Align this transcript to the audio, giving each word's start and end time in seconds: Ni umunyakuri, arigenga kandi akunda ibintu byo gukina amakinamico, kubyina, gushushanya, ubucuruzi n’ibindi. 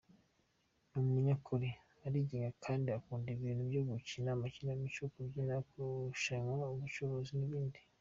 Ni 0.89 0.95
umunyakuri, 1.01 1.69
arigenga 2.05 2.49
kandi 2.63 2.87
akunda 2.97 3.27
ibintu 3.35 3.61
byo 3.69 3.81
gukina 3.89 4.29
amakinamico, 4.35 5.01
kubyina, 5.13 5.55
gushushanya, 5.69 6.67
ubucuruzi 6.73 7.33
n’ibindi. 7.35 7.79